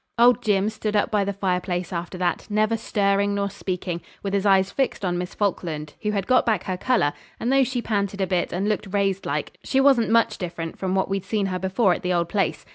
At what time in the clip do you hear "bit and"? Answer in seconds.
8.25-8.67